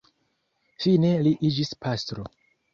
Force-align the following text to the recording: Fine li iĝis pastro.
Fine 0.85 1.13
li 1.29 1.35
iĝis 1.53 1.73
pastro. 1.87 2.29